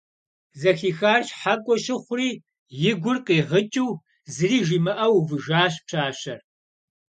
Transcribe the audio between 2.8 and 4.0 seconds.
и гур къигъыкӀыу,